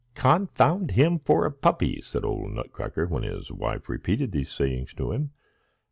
[0.15, 5.11] "Confound him for a puppy!" said old Nutcracker, when his wife repeated these sayings to
[5.11, 5.29] him.